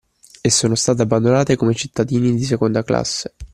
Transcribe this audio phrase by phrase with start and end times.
[0.41, 3.35] E sono state abbandonate come “cittadini di seconda classe”